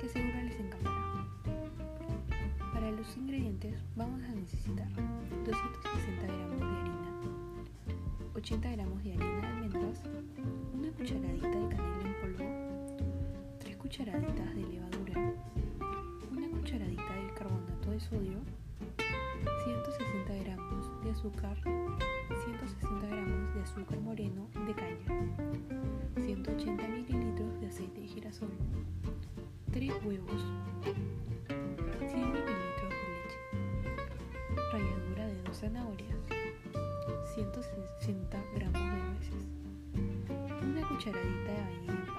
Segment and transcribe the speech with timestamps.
[0.00, 1.26] que seguro les encantará.
[2.72, 4.88] Para los ingredientes vamos a necesitar
[5.44, 7.10] 260 gramos de harina,
[8.34, 10.02] 80 gramos de harina de almendras,
[10.74, 12.44] una cucharadita de canela en polvo,
[13.58, 15.34] 3 cucharaditas de levadura,
[16.30, 18.38] una cucharadita de carbonato de sodio,
[19.64, 25.26] 160 gramos de azúcar, 160 gramos de azúcar moreno de caña,
[26.16, 28.50] 180 mililitros de aceite de girasol,
[29.78, 30.42] 3 huevos,
[32.00, 33.38] 100 mililitros de leche,
[34.72, 36.18] ralladura de dos zanahorias,
[37.32, 39.46] 160 gramos de nueces,
[40.64, 42.17] una cucharadita de vainilla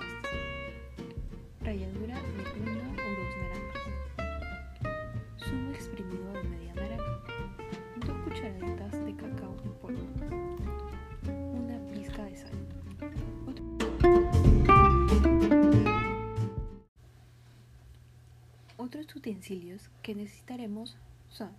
[19.10, 20.96] Otros utensilios que necesitaremos
[21.29, 21.49] son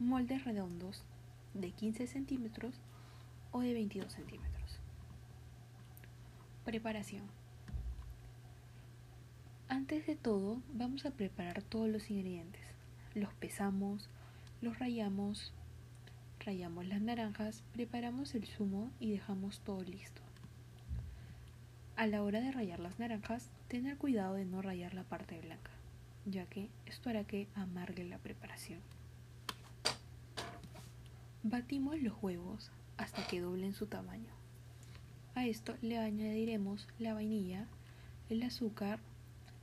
[0.00, 1.04] moldes redondos
[1.54, 2.74] de 15 centímetros
[3.52, 4.80] o de 22 centímetros.
[6.64, 7.22] Preparación.
[9.68, 12.62] Antes de todo vamos a preparar todos los ingredientes.
[13.14, 14.10] Los pesamos,
[14.60, 15.52] los rayamos,
[16.40, 20.20] rayamos las naranjas, preparamos el zumo y dejamos todo listo.
[21.94, 25.77] A la hora de rayar las naranjas, tener cuidado de no rayar la parte blanca,
[26.30, 28.80] ya que esto hará que amargue la preparación.
[31.42, 34.32] Batimos los huevos hasta que doblen su tamaño.
[35.34, 37.66] A esto le añadiremos la vainilla,
[38.28, 38.98] el azúcar,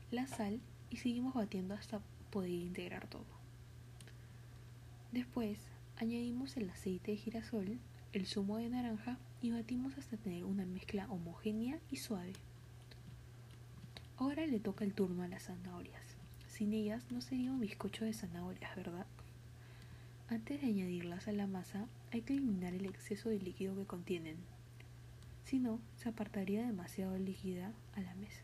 [0.10, 2.00] la sal y seguimos batiendo hasta
[2.32, 3.26] poder integrar todo.
[5.12, 5.60] Después
[5.98, 7.80] añadimos el aceite de girasol,
[8.14, 12.34] el zumo de naranja y batimos hasta tener una mezcla homogénea y suave.
[14.18, 16.16] Ahora le toca el turno a las zanahorias.
[16.56, 19.06] Sin ellas no sería un bizcocho de zanahorias, ¿verdad?
[20.30, 24.38] Antes de añadirlas a la masa hay que eliminar el exceso de líquido que contienen.
[25.44, 28.42] Si no, se apartaría demasiado líquida a la mesa.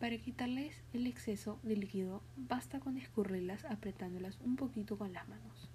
[0.00, 5.68] Para quitarles el exceso de líquido basta con escurrirlas apretándolas un poquito con las manos.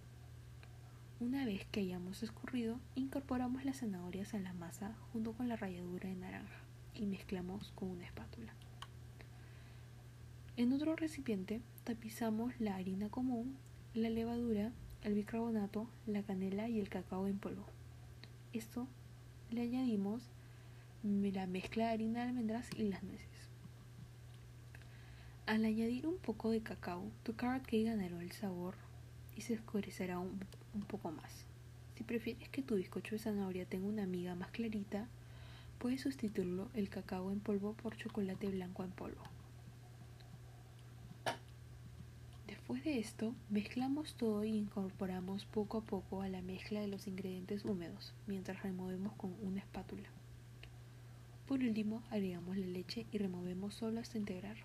[1.19, 6.09] Una vez que hayamos escurrido, incorporamos las zanahorias a la masa junto con la ralladura
[6.09, 6.61] de naranja
[6.95, 8.55] y mezclamos con una espátula.
[10.61, 13.57] En otro recipiente tapizamos la harina común,
[13.95, 17.66] la levadura, el bicarbonato, la canela y el cacao en polvo.
[18.53, 18.88] Esto
[19.49, 20.22] le añadimos
[21.01, 23.49] la mezcla de harina de almendras y las nueces.
[25.47, 28.75] Al añadir un poco de cacao, tu carrot cake ganará el sabor
[29.35, 30.39] y se oscurecerá un,
[30.75, 31.47] un poco más.
[31.95, 35.07] Si prefieres que tu bizcocho de zanahoria tenga una miga más clarita,
[35.79, 39.23] puedes sustituirlo el cacao en polvo por chocolate blanco en polvo.
[42.72, 47.06] Después de esto, mezclamos todo y incorporamos poco a poco a la mezcla de los
[47.06, 50.08] ingredientes húmedos, mientras removemos con una espátula.
[51.50, 54.56] Por último, agregamos la leche y removemos solo hasta integrar.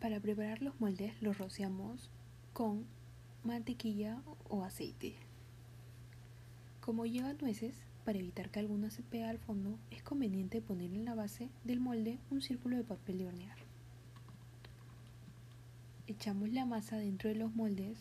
[0.00, 2.10] Para preparar los moldes los rociamos
[2.54, 2.86] con
[3.44, 5.14] mantequilla o aceite.
[6.80, 11.04] Como lleva nueces, para evitar que alguna se pegue al fondo, es conveniente poner en
[11.04, 13.65] la base del molde un círculo de papel de hornear.
[16.08, 17.98] Echamos la masa dentro de los moldes.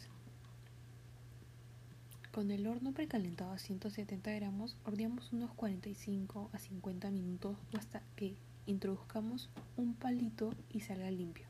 [2.32, 8.36] Con el horno precalentado a 170 gramos, horneamos unos 45 a 50 minutos hasta que
[8.68, 11.48] introduzcamos un palito y salga limpio.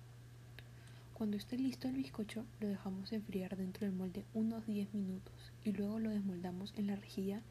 [1.13, 5.73] Cuando esté listo el bizcocho, lo dejamos enfriar dentro del molde unos 10 minutos y
[5.73, 7.41] luego lo desmoldamos en la rejilla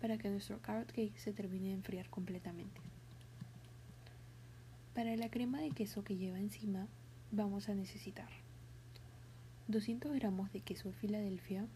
[0.00, 2.80] para que nuestro carrot cake se termine de enfriar completamente.
[4.94, 6.86] Para la crema de queso que lleva encima,
[7.32, 8.43] vamos a necesitar
[9.66, 11.66] 200 gramos de queso de Filadelfia,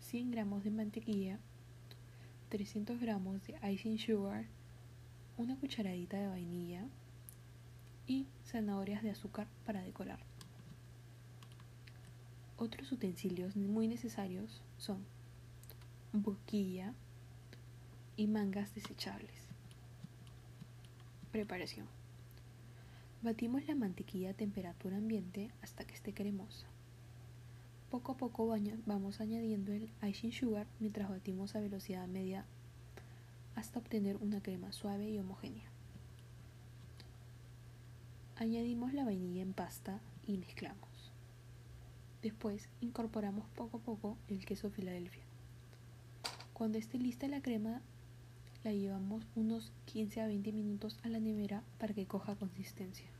[0.00, 1.38] 100 gramos de mantequilla,
[2.48, 4.46] 300 gramos de icing sugar,
[5.36, 6.86] una cucharadita de vainilla
[8.06, 10.20] y zanahorias de azúcar para decorar.
[12.56, 15.04] Otros utensilios muy necesarios son
[16.14, 16.94] boquilla
[18.16, 19.36] y mangas desechables.
[21.30, 21.86] Preparación.
[23.20, 26.66] Batimos la mantequilla a temperatura ambiente hasta que esté cremosa.
[27.96, 28.54] Poco a poco
[28.84, 32.44] vamos añadiendo el icing sugar mientras batimos a velocidad media
[33.54, 35.64] hasta obtener una crema suave y homogénea.
[38.36, 41.10] Añadimos la vainilla en pasta y mezclamos.
[42.20, 45.24] Después incorporamos poco a poco el queso Filadelfia.
[46.52, 47.80] Cuando esté lista la crema,
[48.62, 53.15] la llevamos unos 15 a 20 minutos a la nevera para que coja consistencia.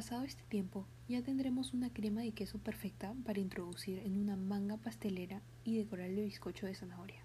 [0.00, 4.78] Pasado este tiempo, ya tendremos una crema de queso perfecta para introducir en una manga
[4.78, 7.22] pastelera y decorar el bizcocho de zanahoria.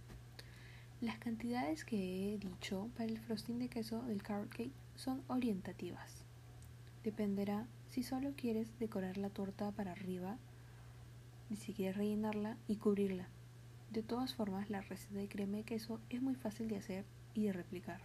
[0.99, 6.25] Las cantidades que he dicho para el frosting de queso del carrot cake son orientativas.
[7.05, 10.37] Dependerá si solo quieres decorar la torta para arriba,
[11.55, 13.29] si quieres rellenarla y cubrirla.
[13.89, 17.45] De todas formas, la receta de crema de queso es muy fácil de hacer y
[17.45, 18.01] de replicar.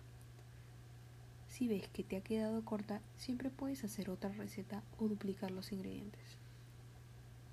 [1.61, 5.73] Si ves que te ha quedado corta, siempre puedes hacer otra receta o duplicar los
[5.73, 6.39] ingredientes.